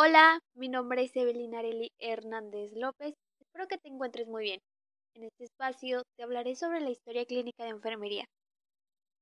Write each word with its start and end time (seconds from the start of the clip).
Hola, 0.00 0.38
mi 0.54 0.68
nombre 0.68 1.02
es 1.02 1.16
Evelyn 1.16 1.56
Areli 1.56 1.90
Hernández 1.98 2.70
López. 2.76 3.16
Espero 3.40 3.66
que 3.66 3.78
te 3.78 3.88
encuentres 3.88 4.28
muy 4.28 4.44
bien. 4.44 4.60
En 5.16 5.24
este 5.24 5.42
espacio 5.42 6.04
te 6.16 6.22
hablaré 6.22 6.54
sobre 6.54 6.80
la 6.80 6.90
historia 6.90 7.24
clínica 7.24 7.64
de 7.64 7.70
enfermería. 7.70 8.24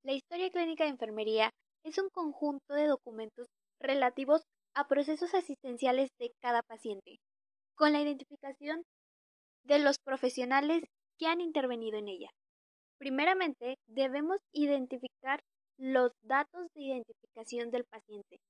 La 0.02 0.12
historia 0.12 0.50
clínica 0.50 0.84
de 0.84 0.90
enfermería 0.90 1.50
es 1.82 1.96
un 1.96 2.10
conjunto 2.10 2.74
de 2.74 2.88
documentos 2.88 3.46
relativos 3.80 4.42
a 4.74 4.86
procesos 4.86 5.32
asistenciales 5.32 6.10
de 6.18 6.32
cada 6.42 6.60
paciente, 6.60 7.20
con 7.74 7.94
la 7.94 8.02
identificación 8.02 8.82
de 9.64 9.78
los 9.78 9.96
profesionales 9.98 10.84
que 11.18 11.26
han 11.26 11.40
intervenido 11.40 11.96
en 11.96 12.08
ella. 12.08 12.28
Primeramente, 12.98 13.76
debemos 13.86 14.40
identificar 14.52 15.40
los 15.78 16.12
datos 16.20 16.66
de 16.74 16.82
identificación 16.82 17.70
del 17.70 17.86
paciente, 17.86 18.40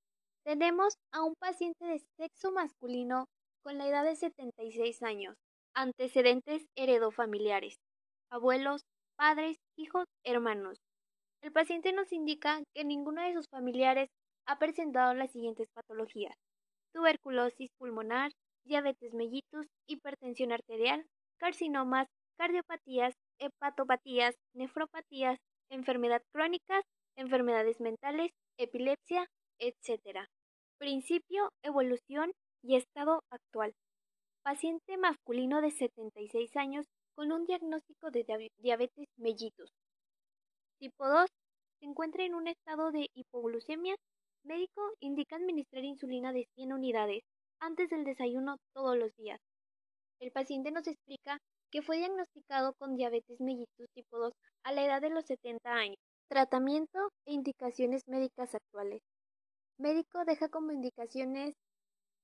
tenemos 0.46 0.96
a 1.10 1.24
un 1.24 1.34
paciente 1.34 1.84
de 1.84 1.98
sexo 2.16 2.52
masculino 2.52 3.26
con 3.64 3.78
la 3.78 3.88
edad 3.88 4.04
de 4.04 4.14
76 4.14 5.02
años, 5.02 5.34
antecedentes 5.74 6.68
heredofamiliares, 6.76 7.80
abuelos, 8.30 8.82
padres, 9.16 9.58
hijos, 9.76 10.04
hermanos. 10.24 10.78
El 11.42 11.50
paciente 11.50 11.92
nos 11.92 12.12
indica 12.12 12.62
que 12.74 12.84
ninguno 12.84 13.22
de 13.22 13.34
sus 13.34 13.48
familiares 13.48 14.08
ha 14.46 14.60
presentado 14.60 15.14
las 15.14 15.32
siguientes 15.32 15.66
patologías: 15.74 16.36
tuberculosis 16.94 17.70
pulmonar, 17.76 18.30
diabetes 18.64 19.14
mellitus, 19.14 19.66
hipertensión 19.88 20.52
arterial, 20.52 21.04
carcinomas, 21.38 22.06
cardiopatías, 22.38 23.14
hepatopatías, 23.40 24.36
nefropatías, 24.54 25.40
enfermedad 25.70 26.22
crónicas, 26.32 26.84
enfermedades 27.16 27.80
mentales, 27.80 28.30
epilepsia, 28.58 29.26
etc. 29.58 30.28
Principio, 30.78 31.48
evolución 31.62 32.32
y 32.62 32.76
estado 32.76 33.22
actual. 33.30 33.74
Paciente 34.42 34.98
masculino 34.98 35.62
de 35.62 35.70
76 35.70 36.54
años 36.56 36.86
con 37.14 37.32
un 37.32 37.46
diagnóstico 37.46 38.10
de 38.10 38.50
diabetes 38.58 39.08
mellitus. 39.16 39.70
Tipo 40.78 41.08
2. 41.08 41.30
Se 41.80 41.86
encuentra 41.86 42.24
en 42.24 42.34
un 42.34 42.46
estado 42.46 42.92
de 42.92 43.08
hipoglucemia. 43.14 43.96
Médico 44.44 44.82
indica 45.00 45.36
administrar 45.36 45.82
insulina 45.82 46.34
de 46.34 46.46
100 46.56 46.74
unidades 46.74 47.22
antes 47.58 47.88
del 47.88 48.04
desayuno 48.04 48.58
todos 48.74 48.98
los 48.98 49.16
días. 49.16 49.40
El 50.20 50.30
paciente 50.30 50.72
nos 50.72 50.86
explica 50.86 51.38
que 51.70 51.80
fue 51.80 51.96
diagnosticado 51.96 52.74
con 52.74 52.96
diabetes 52.96 53.40
mellitus 53.40 53.88
tipo 53.94 54.18
2 54.18 54.34
a 54.64 54.72
la 54.72 54.84
edad 54.84 55.00
de 55.00 55.08
los 55.08 55.24
70 55.24 55.72
años. 55.72 55.96
Tratamiento 56.28 56.98
e 57.24 57.32
indicaciones 57.32 58.06
médicas 58.06 58.54
actuales. 58.54 59.00
Médico 59.86 60.24
deja 60.24 60.48
como 60.48 60.72
indicaciones 60.72 61.54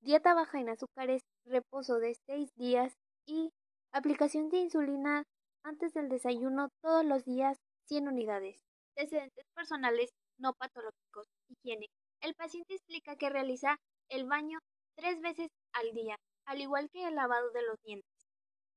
dieta 0.01 0.35
baja 0.35 0.59
en 0.59 0.69
azúcares, 0.69 1.23
reposo 1.45 2.01
de 2.01 2.17
6 2.27 2.51
días 2.57 2.93
y 3.25 3.53
aplicación 3.93 4.49
de 4.49 4.57
insulina 4.57 5.23
antes 5.63 5.93
del 5.93 6.09
desayuno 6.09 6.71
todos 6.83 7.05
los 7.05 7.25
días 7.25 7.57
100 7.87 8.09
unidades. 8.09 8.59
Antecedentes 8.97 9.47
personales 9.55 10.11
no 10.39 10.55
patológicos. 10.55 11.29
Higiene. 11.51 11.87
El 12.21 12.35
paciente 12.35 12.75
explica 12.75 13.15
que 13.15 13.31
realiza 13.31 13.77
el 14.09 14.27
baño 14.27 14.59
tres 14.97 15.21
veces 15.21 15.49
al 15.73 15.93
día, 15.93 16.17
al 16.47 16.61
igual 16.61 16.91
que 16.91 17.07
el 17.07 17.15
lavado 17.15 17.53
de 17.53 17.63
los 17.63 17.81
dientes, 17.85 18.27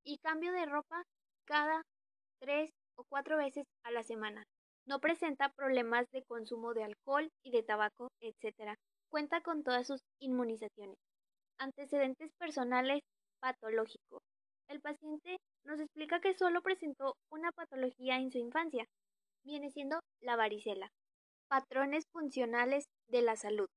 y 0.03 0.19
cambio 0.19 0.51
de 0.51 0.67
ropa 0.67 1.01
cada 1.47 1.81
tres 2.39 2.69
o 2.97 3.03
cuatro 3.09 3.35
veces 3.37 3.65
a 3.83 3.89
la 3.89 4.03
semana. 4.03 4.43
No 4.87 4.99
presenta 4.99 5.49
problemas 5.49 6.05
de 6.11 6.23
consumo 6.23 6.73
de 6.73 6.83
alcohol 6.83 7.31
y 7.43 7.51
de 7.51 7.63
tabaco, 7.63 8.11
etc. 8.21 8.75
Cuenta 9.09 9.41
con 9.41 9.63
todas 9.63 9.87
sus 9.87 10.01
inmunizaciones. 10.19 10.97
Antecedentes 11.57 12.31
personales 12.37 13.01
patológicos. 13.39 14.21
El 14.67 14.81
paciente 14.81 15.37
nos 15.63 15.79
explica 15.79 16.19
que 16.19 16.35
solo 16.35 16.61
presentó 16.61 17.15
una 17.31 17.51
patología 17.51 18.17
en 18.17 18.31
su 18.31 18.37
infancia. 18.37 18.85
Viene 19.43 19.71
siendo 19.71 19.99
la 20.21 20.35
varicela. 20.35 20.89
Patrones 21.47 22.05
funcionales 22.11 22.85
de 23.07 23.21
la 23.21 23.35
salud. 23.35 23.67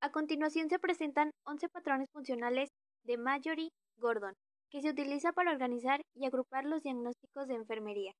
A 0.00 0.10
continuación 0.10 0.68
se 0.68 0.78
presentan 0.78 1.30
11 1.44 1.68
patrones 1.68 2.08
funcionales 2.12 2.70
de 3.04 3.16
Mallory 3.16 3.70
Gordon, 3.96 4.34
que 4.70 4.80
se 4.80 4.90
utiliza 4.90 5.32
para 5.32 5.50
organizar 5.50 6.00
y 6.14 6.26
agrupar 6.26 6.64
los 6.64 6.82
diagnósticos 6.82 7.48
de 7.48 7.54
enfermería. 7.54 8.12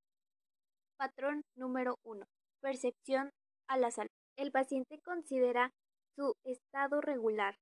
Patrón 0.99 1.45
número 1.55 1.95
1. 2.03 2.27
Percepción 2.61 3.31
a 3.69 3.77
la 3.77 3.93
salud. 3.93 4.11
El 4.37 4.51
paciente 4.51 4.99
considera 5.05 5.71
su 6.17 6.35
estado 6.43 7.01
regular 7.01 7.55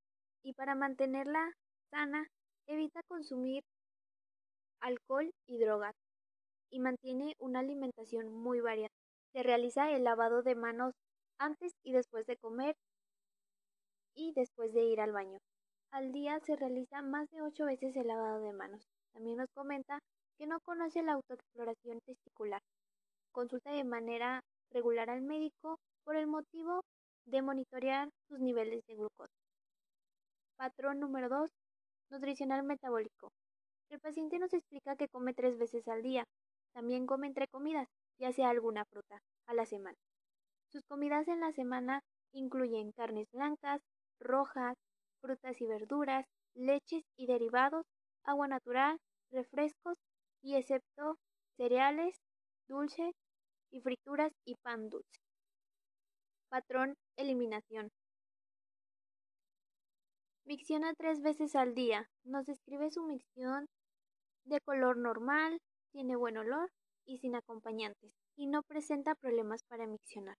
y 0.43 0.55
para 0.55 0.75
mantenerla 0.75 1.53
sana 1.91 2.29
evita 2.67 3.03
consumir 3.07 3.63
alcohol 4.81 5.31
y 5.47 5.59
drogas 5.59 5.95
y 6.71 6.81
mantiene 6.81 7.35
una 7.39 7.61
alimentación 7.61 8.33
muy 8.33 8.61
variada. 8.61 8.95
Se 9.35 9.43
realiza 9.43 9.91
el 9.91 10.05
lavado 10.05 10.43
de 10.43 10.55
manos 10.55 10.95
antes 11.39 11.73
y 11.85 11.93
después 11.93 12.25
de 12.25 12.39
comer 12.39 12.75
y 14.15 14.33
después 14.33 14.73
de 14.73 14.83
ir 14.85 14.99
al 15.03 15.13
baño. 15.13 15.41
Al 15.91 16.11
día 16.11 16.41
se 16.41 16.57
realiza 16.57 17.03
más 17.03 17.29
de 17.29 17.43
ocho 17.43 17.67
veces 17.67 17.95
el 17.97 18.07
lavado 18.07 18.41
de 18.41 18.55
manos. 18.55 18.89
También 19.13 19.37
nos 19.37 19.51
comenta 19.51 19.99
que 20.39 20.47
no 20.47 20.59
conoce 20.61 21.03
la 21.03 21.13
autoexploración 21.13 22.01
testicular 22.07 22.63
consulta 23.37 23.71
de 23.71 23.85
manera 23.85 24.41
regular 24.71 25.11
al 25.11 25.21
médico 25.21 25.79
por 26.05 26.17
el 26.17 26.27
motivo 26.27 26.81
de 27.27 27.43
monitorear 27.43 28.09
sus 28.29 28.41
niveles 28.41 28.83
de 28.87 28.95
glucosa. 28.95 29.35
Patrón 30.57 31.01
número 31.01 31.29
2. 31.29 31.51
Nutricional 32.11 32.63
metabólico. 32.63 33.29
El 33.91 34.01
paciente 34.01 34.39
nos 34.39 34.55
explica 34.55 34.97
que 34.97 35.09
come 35.09 35.35
tres 35.35 35.59
veces 35.59 35.87
al 35.87 36.03
día. 36.03 36.25
También 36.73 37.07
come 37.07 37.27
entre 37.27 37.47
comidas, 37.47 37.87
ya 38.19 38.33
sea 38.33 38.49
alguna 38.49 38.87
fruta, 38.87 39.21
a 39.47 39.53
la 39.53 39.67
semana. 39.67 39.99
Sus 40.73 40.83
comidas 40.89 41.29
en 41.29 41.41
la 41.41 41.53
semana 41.53 42.01
incluyen 42.33 42.93
carnes 42.93 43.27
blancas, 43.33 43.83
rojas, 44.19 44.79
frutas 45.21 45.61
y 45.61 45.67
verduras, 45.67 46.25
leches 46.55 47.05
y 47.19 47.27
derivados, 47.27 47.85
agua 48.25 48.49
natural, 48.49 48.97
refrescos 49.31 49.99
y 50.41 50.55
excepto 50.55 51.19
cereales, 51.59 52.17
dulces, 52.67 53.15
y 53.71 53.81
frituras 53.81 54.33
y 54.45 54.55
pan 54.57 54.89
dulce. 54.89 55.21
Patrón 56.49 56.95
eliminación. 57.17 57.91
Micciona 60.45 60.95
tres 60.95 61.23
veces 61.23 61.57
al 61.57 61.75
día. 61.75 62.09
Nos 62.25 62.47
describe 62.47 62.91
su 62.91 63.03
micción 63.03 63.67
de 64.45 64.61
color 64.61 64.97
normal, 64.97 65.61
tiene 65.93 66.15
buen 66.15 66.37
olor 66.37 66.71
y 67.05 67.19
sin 67.19 67.35
acompañantes, 67.35 68.13
y 68.37 68.47
no 68.47 68.63
presenta 68.63 69.15
problemas 69.17 69.63
para 69.65 69.87
miccionar. 69.87 70.37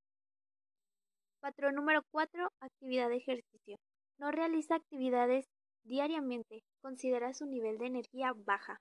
Patrón 1.41 1.75
número 1.75 2.01
4. 2.11 2.49
Actividad 2.61 3.09
de 3.09 3.17
ejercicio. 3.17 3.77
No 4.17 4.31
realiza 4.31 4.75
actividades 4.75 5.45
diariamente, 5.83 6.63
considera 6.81 7.33
su 7.33 7.45
nivel 7.45 7.77
de 7.77 7.87
energía 7.87 8.33
baja 8.35 8.79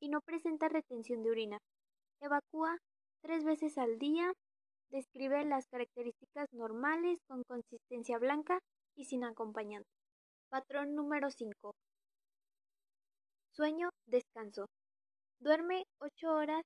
y 0.00 0.08
no 0.08 0.20
presenta 0.20 0.68
retención 0.68 1.22
de 1.22 1.30
orina. 1.30 1.58
Evacúa 2.20 2.78
tres 3.20 3.44
veces 3.44 3.78
al 3.78 3.98
día. 3.98 4.32
Describe 4.90 5.44
las 5.44 5.66
características 5.66 6.48
normales 6.52 7.18
con 7.26 7.42
consistencia 7.44 8.18
blanca 8.18 8.60
y 8.96 9.04
sin 9.04 9.24
acompañante. 9.24 9.88
Patrón 10.48 10.94
número 10.94 11.30
5. 11.30 11.74
Sueño, 13.52 13.90
descanso. 14.06 14.66
Duerme 15.40 15.84
8 16.00 16.30
horas 16.30 16.62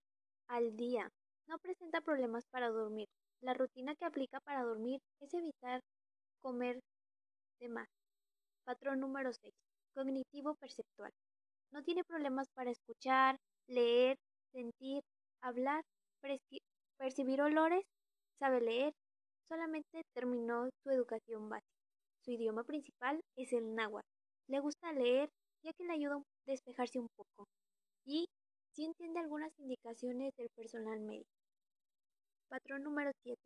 al 0.46 0.76
día. 0.76 1.10
No 1.48 1.58
presenta 1.58 2.00
problemas 2.00 2.44
para 2.50 2.70
dormir. 2.70 3.08
La 3.40 3.54
rutina 3.54 3.94
que 3.96 4.04
aplica 4.04 4.38
para 4.40 4.62
dormir 4.62 5.00
es 5.20 5.34
evitar 5.34 5.80
comer 6.40 6.78
de 7.58 7.68
más. 7.68 7.88
Patrón 8.64 9.00
número 9.00 9.32
6. 9.32 9.52
Cognitivo 9.94 10.54
perceptual. 10.54 11.12
No 11.72 11.82
tiene 11.82 12.04
problemas 12.04 12.48
para 12.54 12.70
escuchar, 12.70 13.36
leer, 13.66 14.16
sentir, 14.52 15.02
hablar 15.40 15.82
percibir 16.98 17.42
olores, 17.42 17.84
sabe 18.38 18.60
leer, 18.60 18.94
solamente 19.48 20.02
terminó 20.14 20.68
su 20.82 20.90
educación 20.90 21.48
básica. 21.48 21.68
Su 22.24 22.30
idioma 22.30 22.64
principal 22.64 23.20
es 23.36 23.52
el 23.52 23.74
náhuatl. 23.74 24.06
Le 24.48 24.60
gusta 24.60 24.92
leer 24.92 25.28
ya 25.62 25.72
que 25.72 25.84
le 25.84 25.92
ayuda 25.92 26.16
a 26.16 26.22
despejarse 26.46 26.98
un 26.98 27.08
poco. 27.16 27.48
Y 28.04 28.26
sí 28.72 28.84
entiende 28.84 29.20
algunas 29.20 29.52
indicaciones 29.58 30.32
del 30.36 30.48
personal 30.56 31.00
médico. 31.00 31.30
Patrón 32.48 32.82
número 32.82 33.10
7. 33.22 33.38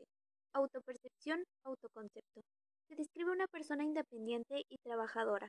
Autopercepción, 0.55 1.45
autoconcepto. 1.65 2.41
Se 2.89 2.97
describe 2.97 3.33
una 3.33 3.47
persona 3.47 3.85
independiente 3.85 4.63
y 4.69 4.79
trabajadora. 4.79 5.49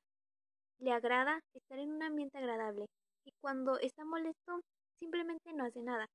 Le 0.80 0.92
agrada 0.92 1.40
estar 1.54 1.80
en 1.80 1.92
un 1.92 2.04
ambiente 2.04 2.38
agradable 2.38 2.86
y 3.26 3.32
cuando 3.42 3.80
está 3.80 4.06
molesto 4.06 4.62
simplemente 5.00 5.54
no 5.54 5.66
hace 5.66 5.82
nada 5.82 6.08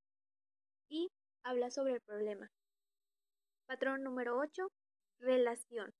y 0.93 1.09
habla 1.43 1.71
sobre 1.71 1.93
el 1.93 2.01
problema. 2.01 2.47
Patrón 3.65 4.03
número 4.03 4.37
8. 4.37 4.69
Relación. 5.19 5.91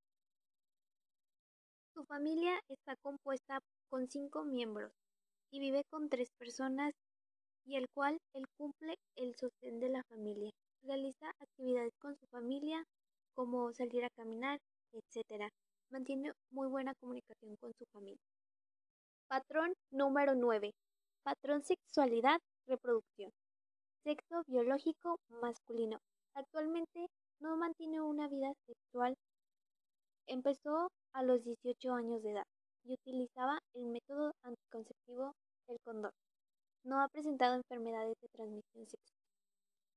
Su 1.95 2.06
familia 2.06 2.60
está 2.69 2.95
compuesta 2.98 3.60
con 3.90 4.07
cinco 4.07 4.44
miembros 4.44 4.92
y 5.51 5.60
vive 5.60 5.84
con 5.90 6.10
tres 6.10 6.30
personas 6.38 6.94
y 7.66 7.75
el 7.78 7.88
cual 7.90 8.19
él 8.34 8.45
cumple 8.56 8.95
el 9.16 9.36
sostén 9.36 9.80
de 9.80 9.90
la 9.90 10.04
familia. 10.04 10.51
Realiza 10.84 11.31
actividades 11.40 11.94
con 12.00 12.16
su 12.16 12.28
familia 12.28 12.84
como 13.34 13.74
salir 13.74 14.06
a 14.06 14.10
caminar, 14.16 14.60
etc. 14.92 15.50
Mantiene 15.90 16.34
muy 16.51 16.68
buena 16.68 16.94
comunicación 17.00 17.56
con 17.56 17.74
su 17.80 17.86
familia. 17.92 18.22
Patrón 19.28 19.74
número 19.90 20.36
9. 20.36 20.72
Patrón 21.24 21.63
sexualidad, 21.63 22.40
reproducción. 22.68 23.31
Sexo 24.03 24.44
biológico 24.47 25.17
masculino. 25.41 25.97
Actualmente 26.35 27.07
no 27.39 27.55
mantiene 27.55 28.01
una 28.01 28.27
vida 28.27 28.51
sexual. 28.65 29.15
Empezó 30.27 30.89
a 31.13 31.23
los 31.23 31.41
18 31.45 31.94
años 31.94 32.21
de 32.21 32.31
edad 32.31 32.45
y 32.83 32.95
utilizaba 32.95 33.59
el 33.73 33.85
método 33.85 34.33
anticonceptivo 34.44 35.31
del 35.67 35.79
condón. 35.85 36.11
No 36.83 37.01
ha 37.01 37.07
presentado 37.07 37.55
enfermedades 37.55 38.17
de 38.19 38.27
transmisión 38.27 38.85
sexual. 38.88 39.19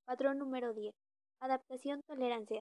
Patrón 0.04 0.38
número 0.38 0.72
10. 0.72 0.94
Adaptación, 1.40 2.00
tolerancia. 2.06 2.60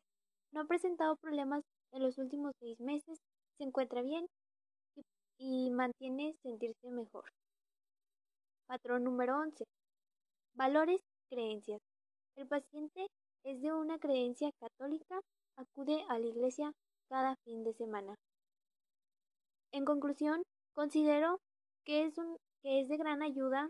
No 0.51 0.61
ha 0.61 0.65
presentado 0.65 1.15
problemas 1.17 1.63
en 1.91 2.01
los 2.01 2.17
últimos 2.17 2.53
seis 2.59 2.79
meses, 2.79 3.19
se 3.59 3.63
encuentra 3.65 4.01
bien 4.01 4.25
y, 5.37 5.69
mantiene 5.69 6.33
sentirse 6.41 6.89
mejor. 6.89 7.25
Patrón 8.65 9.03
número 9.03 9.37
11. 9.37 9.63
Valores, 10.55 11.01
creencias. 11.29 11.81
El 12.35 12.47
paciente 12.47 13.07
es 13.43 13.61
de 13.61 13.71
una 13.71 13.99
creencia 13.99 14.51
católica, 14.59 15.21
acude 15.57 16.03
a 16.09 16.19
la 16.19 16.25
iglesia 16.25 16.71
cada 17.09 17.35
fin 17.43 17.63
de 17.63 17.73
semana. 17.73 18.15
En 19.71 19.85
conclusión, 19.85 20.43
considero 20.73 21.39
que 21.85 22.05
es, 22.05 22.17
un, 22.17 22.37
que 22.61 22.81
es 22.81 22.87
de 22.87 22.97
gran 22.97 23.21
ayuda 23.21 23.69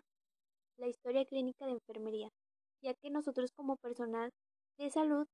la 0.77 0.87
historia 0.87 1.25
clínica 1.25 1.65
de 1.65 1.73
enfermería, 1.73 2.29
ya 2.81 2.93
que 2.93 3.09
nosotros 3.09 3.51
como 3.55 3.77
personal 3.77 4.31
de 4.77 4.89
salud 4.89 5.25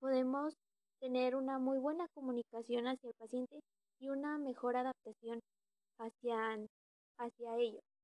podemos 0.00 0.54
tener 1.00 1.36
una 1.36 1.58
muy 1.58 1.78
buena 1.78 2.06
comunicación 2.14 2.86
hacia 2.86 3.08
el 3.08 3.14
paciente 3.18 3.60
y 4.00 4.08
una 4.08 4.38
mejor 4.38 4.76
adaptación 4.76 5.40
hacia, 5.98 6.58
hacia 7.18 7.56
ellos. 7.58 7.95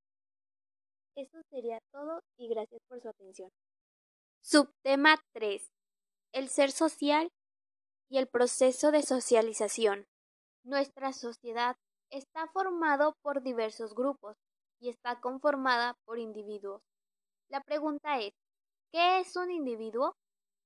Eso 1.15 1.43
sería 1.51 1.79
todo 1.93 2.23
y 2.39 2.49
gracias 2.49 2.81
por 2.89 3.01
su 3.01 3.09
atención. 3.09 3.51
Subtema 4.41 5.17
3. 5.35 5.71
El 6.33 6.49
ser 6.49 6.73
social 6.73 7.31
y 8.09 8.19
el 8.19 8.29
proceso 8.29 8.91
de 8.91 9.03
socialización. 9.03 10.07
Nuestra 10.65 11.13
sociedad 11.13 11.77
está 12.11 12.47
formado 12.49 13.15
por 13.23 13.43
diversos 13.43 13.95
grupos 13.95 14.37
y 14.81 14.89
está 14.89 15.21
conformada 15.21 15.97
por 16.05 16.19
individuos. 16.19 16.83
La 17.49 17.61
pregunta 17.61 18.19
es, 18.19 18.33
¿qué 18.91 19.21
es 19.21 19.37
un 19.37 19.51
individuo? 19.51 20.17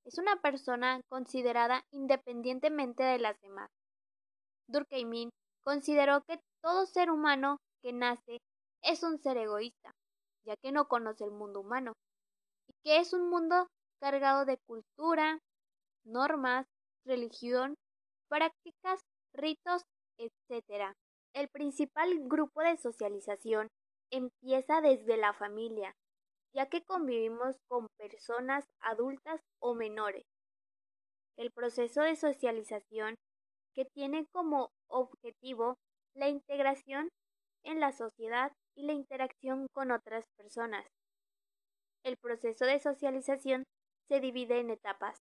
Es 0.04 0.18
una 0.18 0.36
persona 0.40 1.00
considerada 1.08 1.84
independientemente 1.90 3.02
de 3.02 3.18
las 3.18 3.40
demás. 3.40 3.70
Durkheim 4.68 5.30
consideró 5.64 6.22
que 6.22 6.40
todo 6.62 6.86
ser 6.86 7.10
humano 7.10 7.58
que 7.82 7.92
nace 7.92 8.38
es 8.82 9.02
un 9.02 9.18
ser 9.18 9.36
egoísta, 9.36 9.92
ya 10.46 10.56
que 10.56 10.72
no 10.72 10.88
conoce 10.88 11.24
el 11.24 11.32
mundo 11.32 11.60
humano, 11.60 11.92
y 12.68 12.72
que 12.82 12.98
es 12.98 13.12
un 13.12 13.28
mundo 13.28 13.66
cargado 14.00 14.44
de 14.44 14.58
cultura, 14.66 15.40
normas, 16.04 16.66
religión, 17.04 17.74
prácticas, 18.28 19.00
ritos, 19.34 19.82
etc. 20.18 20.94
El 21.34 21.48
principal 21.48 22.10
grupo 22.28 22.62
de 22.62 22.76
socialización 22.76 23.68
empieza 24.10 24.80
desde 24.80 25.16
la 25.16 25.32
familia, 25.32 25.94
ya 26.54 26.68
que 26.68 26.84
convivimos 26.84 27.56
con 27.68 27.88
personas 27.98 28.64
adultas 28.80 29.40
o 29.60 29.74
menores. 29.74 30.24
El 31.36 31.50
proceso 31.50 32.02
de 32.02 32.16
socialización 32.16 33.16
que 33.74 33.84
tiene 33.84 34.26
como 34.32 34.70
objetivo 34.88 35.76
la 36.14 36.28
integración 36.28 37.10
en 37.62 37.80
la 37.80 37.92
sociedad 37.92 38.52
y 38.76 38.86
la 38.86 38.92
interacción 38.92 39.66
con 39.72 39.90
otras 39.90 40.24
personas. 40.36 40.86
El 42.04 42.16
proceso 42.16 42.66
de 42.66 42.78
socialización 42.78 43.64
se 44.08 44.20
divide 44.20 44.60
en 44.60 44.70
etapas. 44.70 45.18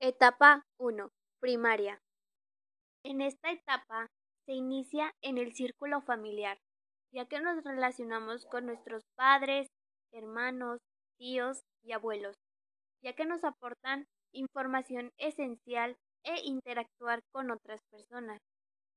Etapa 0.00 0.62
1. 0.78 1.10
Primaria. 1.40 2.00
En 3.04 3.20
esta 3.20 3.50
etapa 3.50 4.06
se 4.46 4.52
inicia 4.52 5.12
en 5.20 5.38
el 5.38 5.52
círculo 5.52 6.00
familiar 6.00 6.58
ya 7.12 7.26
que 7.26 7.40
nos 7.40 7.62
relacionamos 7.62 8.46
con 8.46 8.66
nuestros 8.66 9.04
padres, 9.16 9.68
hermanos, 10.12 10.80
tíos 11.18 11.62
y 11.82 11.92
abuelos, 11.92 12.36
ya 13.02 13.12
que 13.12 13.26
nos 13.26 13.44
aportan 13.44 14.06
información 14.32 15.10
esencial 15.18 15.96
e 16.24 16.40
interactuar 16.44 17.20
con 17.32 17.50
otras 17.50 17.80
personas. 17.90 18.40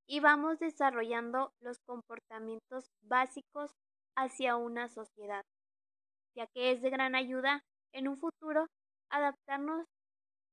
Y 0.07 0.19
vamos 0.19 0.59
desarrollando 0.59 1.51
los 1.59 1.79
comportamientos 1.85 2.85
básicos 3.01 3.71
hacia 4.15 4.55
una 4.55 4.87
sociedad, 4.89 5.43
ya 6.35 6.47
que 6.47 6.71
es 6.71 6.81
de 6.81 6.89
gran 6.89 7.15
ayuda 7.15 7.63
en 7.93 8.07
un 8.07 8.17
futuro 8.17 8.67
adaptarnos 9.09 9.85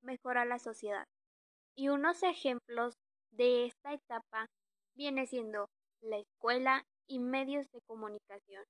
mejor 0.02 0.38
a 0.38 0.44
la 0.44 0.58
sociedad. 0.58 1.06
Y 1.76 1.88
unos 1.88 2.22
ejemplos 2.22 2.94
de 3.32 3.66
esta 3.66 3.92
etapa 3.92 4.46
viene 4.94 5.26
siendo 5.26 5.68
la 6.00 6.18
escuela 6.18 6.84
y 7.06 7.18
medios 7.18 7.70
de 7.72 7.80
comunicación. 7.86 8.64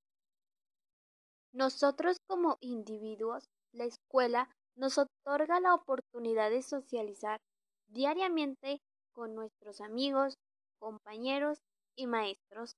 Nosotros 1.52 2.16
como 2.26 2.56
individuos, 2.60 3.44
la 3.72 3.84
escuela 3.84 4.48
nos 4.74 4.98
otorga 4.98 5.60
la 5.60 5.74
oportunidad 5.74 6.50
de 6.50 6.62
socializar 6.62 7.40
diariamente 7.88 8.80
con 9.12 9.34
nuestros 9.34 9.80
amigos, 9.80 10.36
compañeros 10.78 11.58
y 11.94 12.06
maestros. 12.06 12.72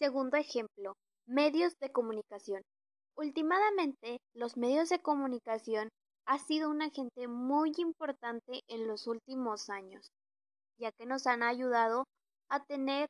Segundo 0.00 0.38
ejemplo, 0.38 0.94
medios 1.26 1.78
de 1.78 1.92
comunicación. 1.92 2.62
Últimamente, 3.18 4.18
los 4.32 4.56
medios 4.56 4.88
de 4.88 5.02
comunicación 5.02 5.90
ha 6.24 6.38
sido 6.38 6.70
un 6.70 6.80
agente 6.80 7.28
muy 7.28 7.74
importante 7.76 8.62
en 8.68 8.88
los 8.88 9.06
últimos 9.06 9.68
años, 9.68 10.08
ya 10.78 10.90
que 10.92 11.04
nos 11.04 11.26
han 11.26 11.42
ayudado 11.42 12.04
a 12.48 12.64
tener 12.64 13.08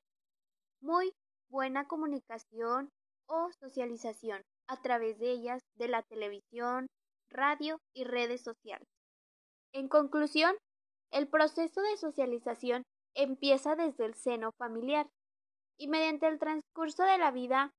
muy 0.82 1.12
buena 1.48 1.86
comunicación 1.86 2.88
o 3.28 3.50
socialización 3.60 4.42
a 4.66 4.82
través 4.82 5.16
de 5.20 5.30
ellas 5.30 5.62
de 5.76 5.86
la 5.86 6.02
televisión, 6.02 6.88
radio 7.30 7.78
y 7.94 8.02
redes 8.02 8.42
sociales. 8.42 8.88
En 9.72 9.86
conclusión, 9.86 10.56
el 11.12 11.28
proceso 11.28 11.82
de 11.82 11.96
socialización 11.98 12.82
empieza 13.14 13.76
desde 13.76 14.06
el 14.06 14.14
seno 14.14 14.50
familiar 14.58 15.06
y 15.78 15.88
mediante 15.88 16.26
el 16.26 16.38
transcurso 16.38 17.04
de 17.04 17.18
la 17.18 17.30
vida 17.30 17.72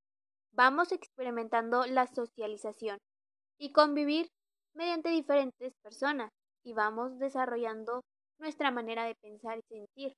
vamos 0.52 0.92
experimentando 0.92 1.86
la 1.86 2.06
socialización 2.06 2.98
y 3.58 3.72
convivir 3.72 4.28
mediante 4.74 5.10
diferentes 5.10 5.72
personas 5.82 6.30
y 6.64 6.74
vamos 6.74 7.18
desarrollando 7.18 8.02
nuestra 8.38 8.70
manera 8.70 9.04
de 9.04 9.14
pensar 9.14 9.58
y 9.58 9.62
sentir. 9.68 10.14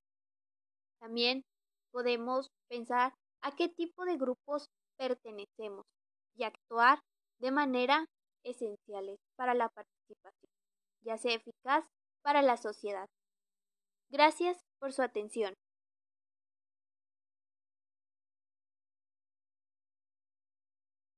También 1.00 1.45
podemos 1.90 2.50
pensar 2.69 3.12
a 3.43 3.54
qué 3.54 3.69
tipo 3.69 4.04
de 4.04 4.16
grupos 4.16 4.66
pertenecemos 4.97 5.85
y 6.35 6.45
actuar 6.45 7.00
de 7.38 7.50
manera 7.50 8.07
esenciales 8.43 9.19
para 9.37 9.54
la 9.54 9.69
participación, 9.69 10.50
ya 11.02 11.19
sea 11.19 11.35
eficaz 11.35 11.85
para 12.23 12.43
la 12.43 12.57
sociedad. 12.57 13.09
Gracias 14.11 14.64
por 14.78 14.93
su 14.93 15.02
atención. 15.02 15.54